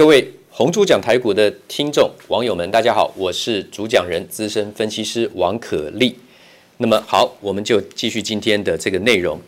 [0.00, 6.16] 各位红猪讲台股的听众网友们，大家好，我是主讲人资深分析师王可立。
[6.78, 9.38] 那么好，我们就继续今天的这个内容。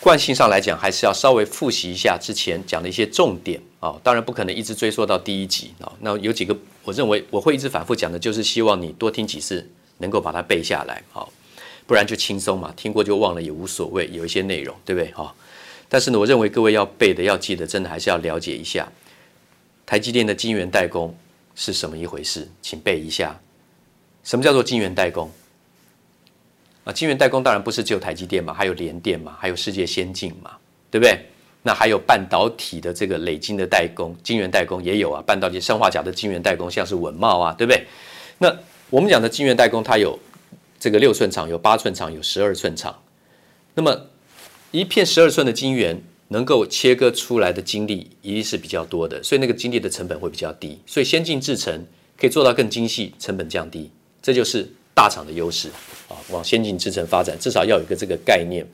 [0.00, 3.94] 惯性上来讲，还是要稍微复习一下之前讲的一些重点啊。
[4.02, 5.92] 当然不可能一直追溯到第一集啊。
[6.00, 9.64] 那有几个，我认为我会一直反复讲的，就是希望你多听几次，
[9.98, 11.32] 能够把它背下来，好，
[11.86, 14.10] 不然就轻松嘛，听过就忘了也无所谓。
[14.12, 15.12] 有一些内容，对不对？
[15.12, 15.32] 哈。
[15.88, 18.90] 但是呢，我认为各位要背的、要记得，真的还是要了解一下
[19.86, 21.14] 台积电的晶圆代工
[21.54, 23.38] 是什么一回事，请背一下。
[24.22, 25.30] 什么叫做晶圆代工？
[26.84, 30.52] 啊，晶圆代工当然不是只有台积电嘛，还有联电嘛，还有世界先进嘛，
[30.90, 31.18] 对不对？
[31.62, 35.22] 那还有半导体的这个累晶的代工，晶圆代工也有啊。
[35.26, 37.86] 半导体砷化镓的晶圆代工，像是稳懋啊，对不对？
[38.36, 38.54] 那
[38.90, 40.18] 我们讲的晶圆代工，它有
[40.78, 42.94] 这个六寸厂，有八寸厂，有十二寸厂。
[43.74, 44.08] 那么
[44.72, 45.98] 一片十二寸的晶圆
[46.34, 50.76] 能够切割出来的晶粒一定是比较多的，所以那个晶粒的成本会比较低。
[50.84, 51.86] 所以先进制程
[52.18, 53.88] 可以做到更精细，成本降低，
[54.20, 55.68] 这就是大厂的优势。
[56.08, 58.66] 啊，往先进制程发展，至少要有一个这个概念。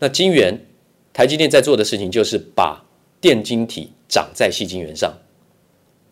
[0.00, 0.60] 那晶圆，
[1.12, 2.84] 台积电在做的事情就是把
[3.20, 5.16] 电晶体长在细晶圆上。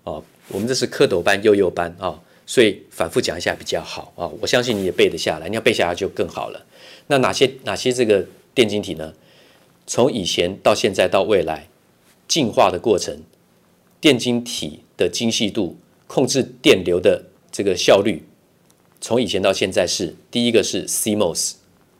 [0.04, 4.30] 啊，我们这是蝌蚪班、幼幼班啊，所以反复讲一下比较好啊。
[4.40, 6.64] 我相信你也背得下来，你要背下来就更好了。
[7.08, 9.12] 那哪些哪些这个电晶体呢？
[9.86, 11.68] 从以前到现在到未来，
[12.26, 13.22] 进化的过程，
[14.00, 15.76] 电晶体的精细度、
[16.06, 18.22] 控制电流的这个效率。
[19.00, 21.54] 从以前到现在是第一个是 CMOS，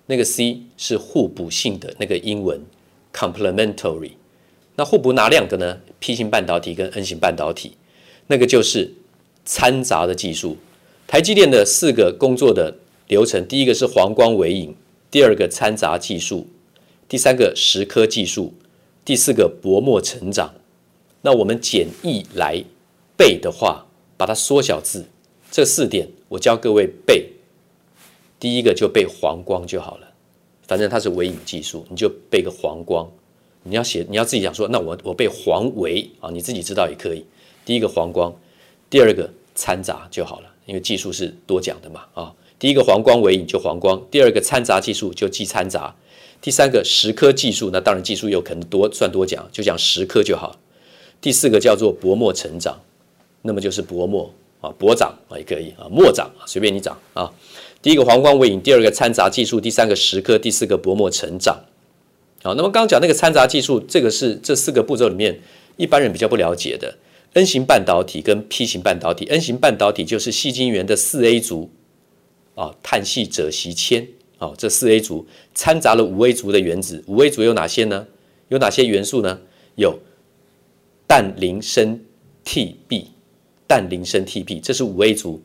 [0.06, 2.62] 那个 C 是互补性的那个英文
[3.12, 4.12] complementary，
[4.76, 7.76] 那互补哪两个呢？P 型半导体跟 N 型半导体，
[8.28, 8.94] 那个就是
[9.44, 10.56] 掺杂的技术。
[11.06, 14.74] 台积电的四个工作的流程，第一个是黄光微影，
[15.10, 16.48] 第二个掺杂技术，
[17.14, 18.52] 第三个蚀刻技术，
[19.04, 20.52] 第四个薄膜成长。
[21.22, 22.60] 那我们简易来
[23.16, 25.06] 背的话，把它缩小字。
[25.48, 27.28] 这四点我教各位背，
[28.40, 30.08] 第一个就背黄光就好了，
[30.66, 33.08] 反正它是微影技术，你就背个黄光。
[33.62, 37.24] 你要写，你要自己讲说，那我我背黄维啊，你自己知道也可以。
[37.64, 38.34] 第一个黄光，
[38.91, 42.34] 第二个掺杂就好了，因为技术是多讲的嘛啊。
[42.58, 45.94] 第一个黄光微影就黄光，第二个掺杂技术就记掺杂，
[46.44, 50.60] 第三个蚀刻技术，那当然技术有可能多算多讲，就讲蚀刻就好。
[51.19, 52.78] 第四个叫做薄膜成长，
[53.41, 54.31] 那么就是薄膜。
[54.60, 57.33] 啊，薄长啊也可以啊，膜长啊随便你长啊。
[57.81, 61.65] 第一个黄光微影，第二个掺杂技术，第三个蚀刻，第四个薄膜成长。
[62.43, 65.41] 好，那么刚刚讲那个掺杂技术，这个是这四个步骤里面
[65.78, 66.99] 一般人比较不了解的。
[67.33, 71.71] N 型半导体跟 P 型半导体，N 型半导体就是矽晶圆的四 A 族
[72.54, 74.09] 啊，碳矽鍺锡铅
[74.44, 78.06] 啊，这四 A 族掺杂了五 A 族的原子，五 A 族有哪些呢？
[78.49, 79.41] 有哪些元素呢？
[79.77, 79.99] 有
[81.06, 81.99] 氮、磷、砷、
[82.44, 83.06] Tb。
[83.66, 85.43] 氮、磷、砷、Tb，，这是五 A 族，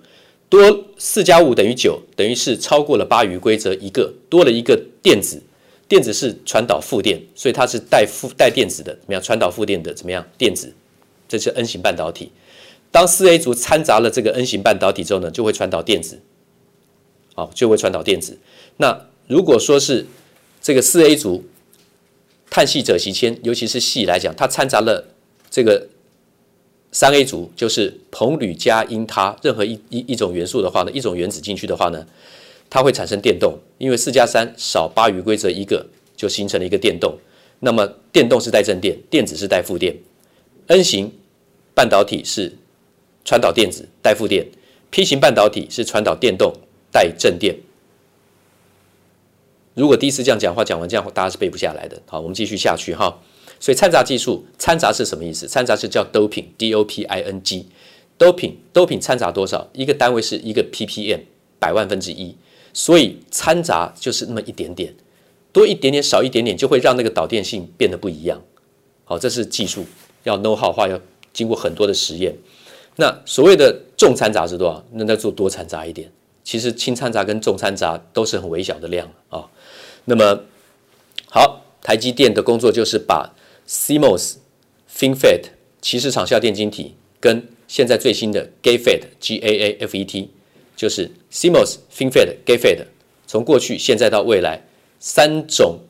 [0.49, 5.41] 多四加五等于九，等于是超过了巴余规则一个，多了一个电子，
[5.87, 9.23] 电子是传导负电，所以它是带负带电子的，怎么样？
[9.23, 10.23] 传导负电的怎么样？
[10.37, 10.71] 电子，
[11.29, 12.29] 这是 N 型半导体。
[12.91, 16.19] 当四 A 族掺杂了这个 N 型半导体之后呢，就会传导电子，
[17.39, 18.37] 好，就会传导电子。
[18.77, 20.05] 那如果说是
[20.61, 21.45] 这个四 A 族
[22.49, 25.05] 碳矽鍺锡铅，尤其是系来讲，它掺杂了
[25.49, 25.87] 这个。
[26.91, 32.03] 三 A 族就是硼、铝、镓、銦、钛，任何一一一种元素的话呢，一种原子进去的话呢，
[32.67, 35.85] 它会产生电动，因为四加三少八余规则一个，
[36.17, 37.15] 就形成了一个电动。
[37.59, 39.95] 那么电动是带正电，电子是带负电。
[40.65, 41.13] N 型
[41.75, 42.57] 半导体是
[43.23, 44.47] 传导电子带负电
[44.89, 46.51] ，P 型半导体是传导电动
[46.91, 47.55] 带正电。
[49.73, 52.01] 如果第一次这样讲话，讲完这样大家是背不下来的。
[52.05, 53.19] 好，我们继续下去哈。
[53.59, 55.47] 所以掺杂技术，掺杂是什么意思？
[55.47, 57.67] 掺杂是叫 doping，D-O-P-I-N-G。
[58.17, 59.69] doping，doping 掺杂多少？
[59.73, 61.21] 一个单位是一个 ppm，
[61.59, 62.35] 百万分之一。
[62.73, 64.93] 所以掺杂就是那么一点点，
[65.51, 68.41] 多一点点，少一点点，就会让那个导电性变得不一样。
[69.05, 69.85] 好，这是技术，
[70.23, 70.99] 要 know how 的话，要
[71.31, 72.35] 经过很多的实验。
[72.97, 74.85] 那所谓的重掺杂是多少？
[74.91, 76.11] 那再做多掺杂一点。
[76.49, 79.45] 其实轻掺杂跟重掺杂都是很微小的量啊。
[80.05, 80.45] 那么
[81.27, 83.35] 好，台积电的工作就是把
[83.67, 84.37] CMOS、
[84.91, 85.41] FinFET
[85.79, 90.31] 其实场效电晶体跟现在最新的 GAAFET G-A-A-F-E-T，
[90.75, 92.85] 就是 CMOS、FinFET、GAFET，
[93.27, 94.63] 从过去、现在到未来
[94.99, 95.81] 三种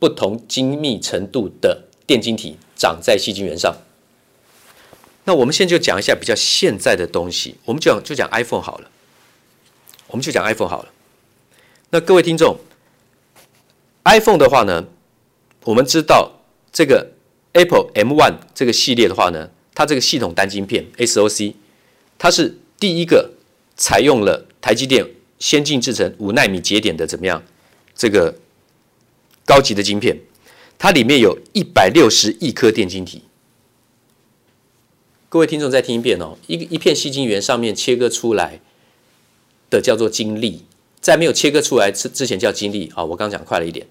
[0.00, 3.72] 不同精密程度的电晶体长在细晶圆上。
[5.26, 8.90] 那我们现在就讲一下比较现在的东西，我们就讲就讲 iPhone 好了，
[10.08, 10.88] 我们就讲 iPhone 好了。
[11.90, 12.58] 那各位听众
[14.04, 14.84] ，iPhone 的话呢，
[15.64, 16.32] 我们知道
[16.72, 17.12] 这个。
[17.54, 21.54] Apple M1 这个系列的话呢，它这个系统单晶片 SOC，
[22.18, 23.32] 它是第一个
[23.74, 25.04] 采用了台积电
[25.38, 27.42] 先进制程五纳米节点的怎么样？
[27.96, 28.36] 这个
[29.46, 30.20] 高级的晶片，
[30.78, 33.22] 它里面有一百六十亿颗电晶体。
[35.30, 38.60] 各位听众再听一遍哦，一一片矽晶圆上面切割出来
[39.70, 40.64] 的叫做晶粒，
[41.00, 43.04] 在没有切割出来之之前叫晶粒啊。
[43.04, 43.86] 我刚讲快了一点，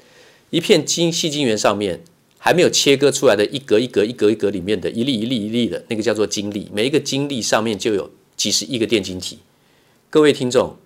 [0.50, 2.03] 一片晶细晶圆上面。
[2.39, 9.39] 还没有切割出来的一格一格一格一格里面的一粒一粒一粒的那个叫做晶粒，每一个晶粒上面就有几十亿个电晶体。
[10.09, 10.77] 各位听众，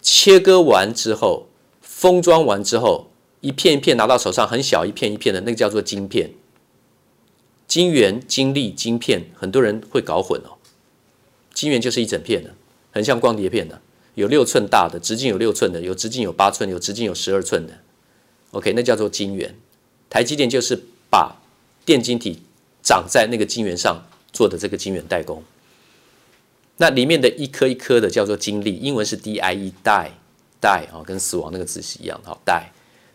[0.00, 1.48] 切割完之后，
[1.82, 3.10] 封装完之后，
[3.40, 6.30] 一片一片拿到手上，很小一片一片的那个叫做晶片。
[7.66, 10.56] 晶圆、晶粒、晶片，很多人会搞混哦。
[11.52, 12.54] 晶圆就是一整片的，
[12.92, 13.82] 很像光碟片的，
[14.14, 17.72] 有六寸大的，直径有六寸的，有直径有八寸，有直径有十二寸的。
[18.52, 19.54] OK，那叫做晶圆。
[20.08, 20.80] 台积电就是。
[21.12, 21.34] 把
[21.84, 22.40] 电晶体
[22.84, 24.00] 长在那个晶圆上
[24.32, 25.42] 做的这个晶圆代工，
[26.76, 30.12] 那里面的一颗一颗的叫做晶粒，英文是 die，die，die
[30.62, 32.62] 啊，跟死亡那个字是一样的，好 die，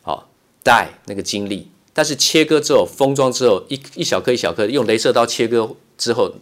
[0.02, 0.30] 好
[0.62, 6.36] die 那个晶粒，但是切割之后封装之后一一小颗一小颗用镭射刀切割之后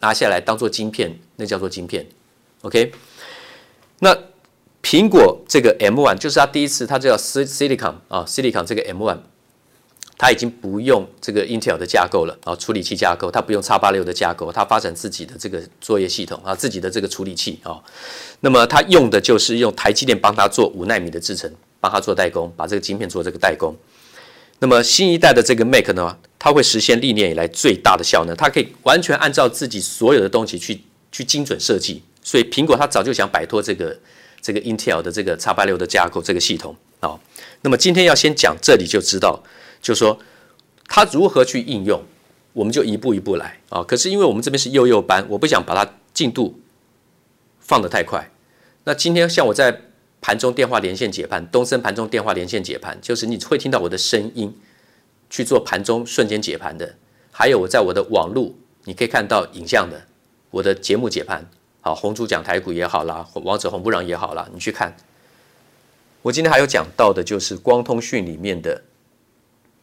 [0.00, 2.06] 拿下来当做晶片，那叫做晶片
[2.60, 2.92] ，OK？
[3.98, 4.16] 那
[4.82, 9.18] 苹果这个 M1 就是它第一次，它叫 Silicon 啊，Silicon 这个 M1。
[10.18, 17.78] 它已经不用这个 Intel 的架构了啊，处理器架构，它不用 X86 的架构，它发展自己的这个作业系统啊，自己的这个处理器啊。
[18.40, 23.76] 那么它用的就是用台积电帮它做五纳米的制程，帮它做代工，把这个晶片做这个代工。
[24.60, 30.80] 那么新一代的这个 Mac 呢，它会实现历年以来最大的效能，它可以完全按照自己所有的东西去
[31.12, 32.02] 去精准设计。
[32.26, 33.96] 所以苹果它早就想摆脱这个
[34.42, 37.20] 这个 Intel 的这个 X86 的架构这个系统啊。
[37.62, 39.44] 那么今天要先讲这里就知道。
[39.80, 40.18] 就说，
[40.88, 42.02] 它如何去应用，
[42.52, 43.84] 我们就一步一步来啊。
[43.84, 46.58] 可是因为我们这边是幼幼班，我不想把它进度
[47.60, 48.32] 放得太快。
[48.82, 49.82] 那今天像我在
[50.20, 54.58] 盘中电话连线解盘，东森盘中电话连线解盘，就是你会听到我的声音
[55.30, 56.96] 去做盘中瞬间解盘的。
[57.30, 58.52] 还有我在我的网络，
[58.84, 60.08] 你可以看到影像的
[60.50, 61.48] 我的节目解盘，
[61.86, 64.96] 好，红猪讲台股也好啦，王者红不让也好啦，你去看。
[66.22, 68.82] 我今天还有讲到的就是光通讯里面的。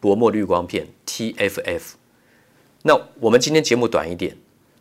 [0.01, 1.81] 薄膜滤光片 TFF，
[2.81, 4.35] 那我们今天节目短一点，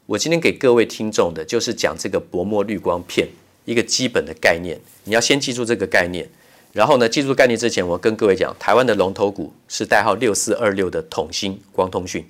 [0.07, 3.29] 我今天给各位听众的就是讲这个薄膜滤光片
[3.67, 6.29] 一个基本的概念，你要先记住这个概念，
[6.73, 12.29] 然后呢，记住概念之前，我跟各位讲，台湾的龙头股是代号六四二六的统新光通讯，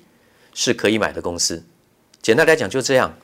[0.52, 1.64] 是可以买的公司。
[2.20, 3.16] 简单来讲就这样，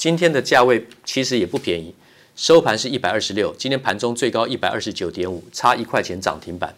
[0.00, 1.94] 今天的价位其实也不便宜，
[2.34, 6.74] 收盘是一百二十六，今天盘中最高一百二十九点五，差一块钱涨停板，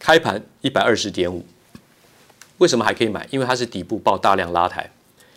[0.00, 1.46] 开盘一百二十点五。
[2.58, 3.28] 为什么还可以买？
[3.30, 4.90] 因为它是底部爆大量拉抬，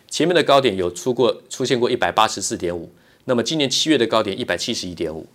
[0.09, 2.91] 前面的高点有出过出现过一百八十四点五，
[3.25, 5.27] 那么今年七月的高点一百七十一点五，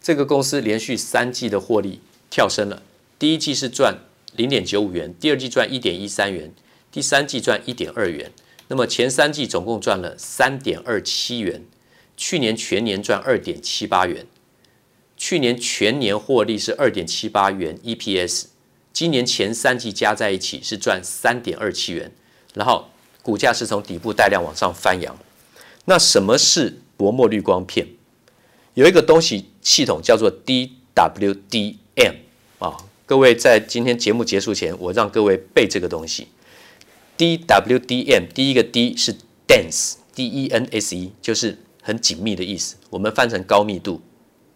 [0.00, 1.98] 这个公司连续三季的获利
[2.30, 2.80] 跳升了，
[3.18, 3.98] 第一季是赚
[4.36, 6.54] 零点九五元，第二季赚一点一三元，
[6.92, 8.30] 第三季赚一点二元，
[8.68, 11.64] 那么前三季总共赚了三点二七元，
[12.16, 14.26] 去年全年赚二点七八元，
[15.16, 18.46] 去年全年获利是二点七八元 EPS。
[18.92, 22.10] 今年前三季加在一起是赚三点二七元，
[22.54, 22.88] 然后
[23.22, 25.16] 股价是从底部带量往上翻扬。
[25.84, 27.86] 那什么是薄膜滤光片？
[28.74, 32.14] 有一个东西系统叫做 DWDM
[32.58, 36.28] 啊，各位在今天节目结束前，我让各位背这个东西。
[37.18, 39.14] DWDM 第一个 D 是
[39.46, 44.02] dense，D-E-N-S-E，就是很紧密的意思，我们翻成高密度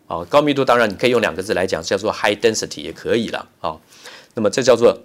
[0.07, 0.25] 啊。
[0.25, 3.79] 高密度当然你可以用两个字来讲，叫做 high density 也可以了啊。
[4.35, 4.99] 那么这叫做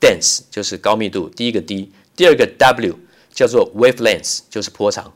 [0.00, 1.28] dense，就是高密度。
[1.28, 2.98] 第一个 D，第二个 W
[3.32, 5.12] 叫做 wavelength，就是波长。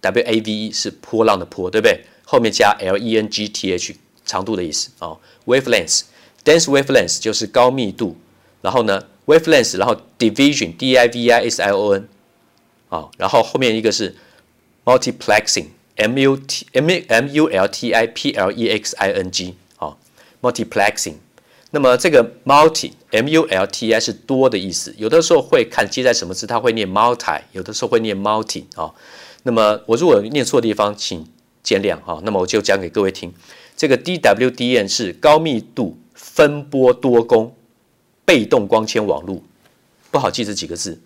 [0.00, 2.04] W A V E 是波浪的波，对不对？
[2.24, 5.20] 后面加 L E N G T H，长度的意思啊、哦。
[5.44, 8.16] wavelength，dense wavelength 就是高密度。
[8.62, 12.06] 然后呢，wavelength，然后 division，D I V I S I O N，
[12.90, 14.14] 啊、然后后面一个是
[14.84, 19.30] multiplexing，M U T M M U L T I P L E X I N
[19.30, 19.96] G，啊、
[20.42, 21.14] ，multiplexing。
[21.72, 28.92] 那么这个 multi m u l t i 是多的意思，有的时候会看接在什么字，它会念 multi，有的时候会念 multi 啊、
[29.44, 31.24] 那么我如果念错的地方，请
[31.62, 32.20] 见谅哈。
[32.24, 33.32] 那么我就讲给各位听，
[33.76, 37.54] 这个 DWDM 是高密度分波多工
[38.24, 39.40] 被动光纤网络，
[40.10, 41.00] 不好记这几个字，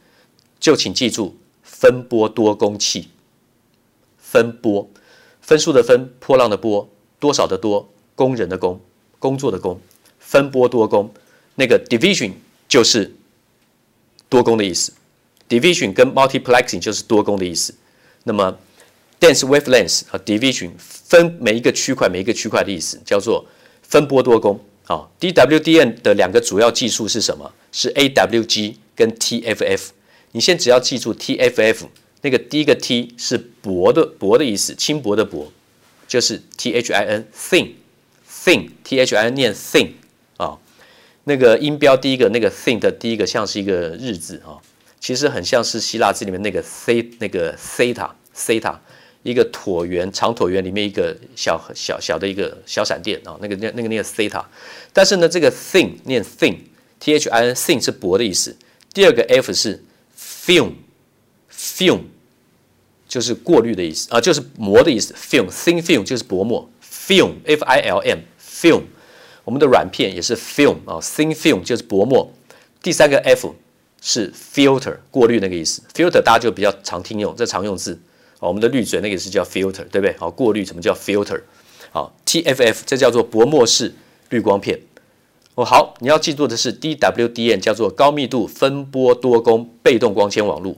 [0.59, 3.09] 就请记住分波多工器。
[4.19, 4.91] 分波，
[5.41, 6.89] 分数的分，波浪的波，
[7.21, 8.81] 多少的多，工人的工，
[9.19, 9.81] 工作的工。
[10.19, 11.13] 分波多工，
[11.55, 12.33] 那个 division
[12.67, 13.15] 就是
[14.29, 14.93] 多工的意思。
[15.49, 17.73] division 跟 multiplexing 就是多工的意思。
[18.25, 18.59] 那么
[19.21, 23.45] dense wavelength 和 division 分每一个区块每一个区块的意思叫做
[23.83, 24.59] 分波多工。
[24.83, 27.53] 好，DWDM 的两个主要技术是什么？
[27.71, 29.89] 是 AWG 跟 TFF。
[30.33, 31.87] 你先只要记住 TFF
[32.23, 35.53] 那个第一个 T 是薄的薄的意思，轻薄的薄，
[36.09, 37.73] 就是 THIN thin
[38.29, 39.91] thin THIN 念 thin
[40.37, 40.59] 啊。
[41.25, 44.59] 那个音标第一个那个 thin 的第一个像是一个日字啊，
[45.01, 48.79] 其实很像是希腊字里面那个 C 那个 theta theta。
[49.25, 54.45] 一个椭圆，长椭圆里面一个小小小的一个小闪电啊，那个那那个那个 theta，
[54.93, 58.55] 但是呢，这个 thin 念 thin，t h i n thin 是薄的意思。
[58.95, 59.83] 第二个 f 是
[60.17, 62.03] film，film
[63.09, 65.13] 就是过滤的意思啊，就是膜的意思。
[65.15, 68.83] film，thin film 就是薄膜，film，f i l m，film。
[69.45, 72.33] 我们的软片也是 film 啊，thin film 就是薄膜。
[72.81, 73.55] 第三个 f
[74.01, 75.83] 是 filter，过滤那个意思。
[75.93, 78.01] filter 大家就比较常听用，这常用字。
[78.39, 80.15] 我们的滤嘴那个是叫 filter，对不对？
[80.19, 81.41] 好，过滤什么叫 filter？
[81.91, 83.93] 好，TFF 这叫做薄膜式
[84.31, 84.79] 滤光片。
[85.57, 90.77] 哦，好，你要记住的是 DWDM 叫做高密度分波多工被动光纤网络，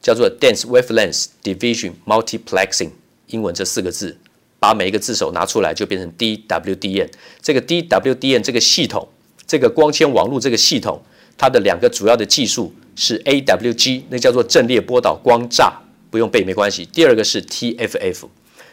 [0.00, 2.90] 叫做 dense wavelength division multiplexing。
[3.26, 4.16] 英文这四个字，
[4.58, 7.08] 把每一个字首拿出来就变成 DWDM。
[7.42, 9.06] 这个 DWDM 这个系统，
[9.46, 11.02] 这个光纤网络这个系统，
[11.36, 15.70] 它的两个主要的技术是 AWG，那叫做阵列波导光栅。
[16.10, 16.86] 不用背没关系。
[16.86, 18.24] 第二个是 TFF，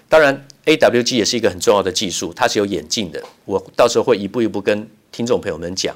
[0.09, 3.23] 当然 AWG 也是一个很重要的技术，它是有演进的。
[3.45, 5.95] 我到时候会一步一步跟听众朋友们讲。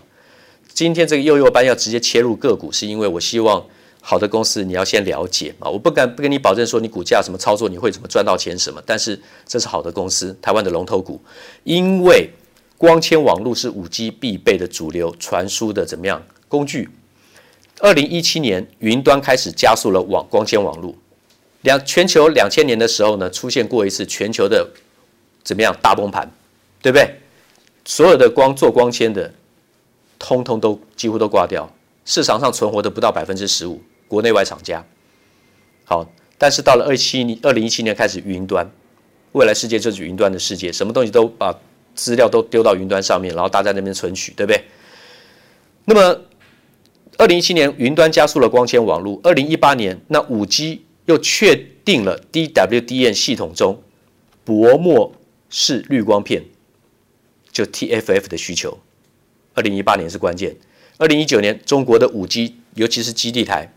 [0.73, 3.63] 今天这个幼幼班要直接切入个股，是因为我希望
[4.01, 5.69] 好的公司你要先了解啊。
[5.69, 11.21] 我不敢不跟你保证说你股价什么操作你会怎么赚到钱什么，但是这是好的公司，台湾的龙头股。
[11.63, 12.29] 因为
[12.77, 16.89] 光纤网络是五 G 必备的主流传输的怎么样工具？
[17.79, 20.95] 二零一七年云端开始加速了网光纤网络。
[21.61, 24.67] 两全球两千年的时候呢，出现过一次全球的
[25.43, 26.29] 怎么样大崩盘，
[26.81, 27.19] 对不对？
[27.85, 29.33] 所有的光做光纤的，
[30.17, 31.71] 通通都几乎都挂掉，
[32.05, 34.85] 市场上存活的不到百分之十五，国内外厂家。
[35.85, 38.69] 好，但是到了二七年，二零一七年开始云端，
[39.33, 41.53] 未来世界就是云端的世界，什么东西都把
[41.95, 44.63] 资料都丢到云端上面，然后大家那边存取，对不对？
[45.85, 46.21] 那么
[47.17, 50.85] 二零一七年云端加速了光纤网络，二零一八年那五 G。
[51.05, 53.83] 又确定了 DWDM 系统中
[54.45, 55.11] 薄膜
[55.49, 56.41] 式滤光片，
[57.53, 58.77] 就 TFF 的需求。
[59.53, 60.57] 二零一八年是关键。
[60.97, 63.71] 二零一九年，中国的五 G，尤其是基地台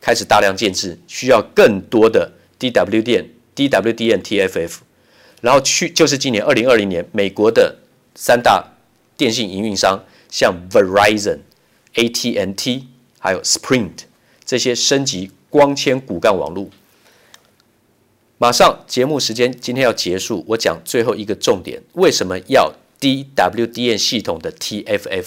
[0.00, 4.78] 开始大量建置，需要更多的 DWDM、DWDM TFF。
[5.42, 7.76] 然后去就是今年二零二零年，美国的
[8.16, 8.72] 三大
[9.16, 11.38] 电信营运商，像 Verizon、
[11.94, 13.98] AT&T 还有 Sprint
[14.44, 15.30] 这些升级。
[15.50, 16.68] 光纤骨干网络，
[18.36, 25.26] 马上节目时间今天要结束，我讲最后一个重点：为什么要 DWDM 系统的 TFF？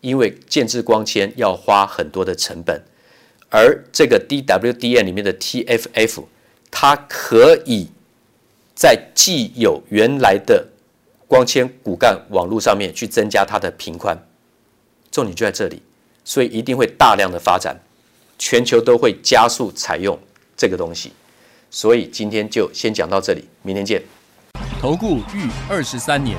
[0.00, 2.82] 因为建置光纤要花很多的成本，
[3.50, 6.24] 而这个 DWDM 里面的 TFF，
[6.70, 7.88] 它可以
[8.74, 10.68] 在既有原来的
[11.28, 14.16] 光纤骨干网络上面去增加它的频宽，
[15.10, 15.82] 重点就在这里，
[16.24, 17.78] 所以一定会大量的发展。
[18.38, 20.18] 全球都会加速采用
[20.56, 21.12] 这个东西，
[21.70, 24.02] 所以今天就先讲到这里，明天见。
[24.80, 26.38] 投顾逾二十三年，